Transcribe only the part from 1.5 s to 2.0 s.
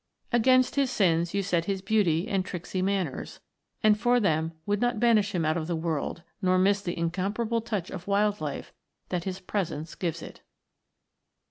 his